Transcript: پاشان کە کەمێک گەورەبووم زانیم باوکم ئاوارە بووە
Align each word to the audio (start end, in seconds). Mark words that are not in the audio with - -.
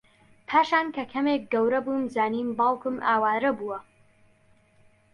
پاشان 0.49 0.85
کە 0.95 1.03
کەمێک 1.13 1.41
گەورەبووم 1.53 2.03
زانیم 2.15 2.49
باوکم 2.59 2.95
ئاوارە 3.07 3.51
بووە 3.57 3.79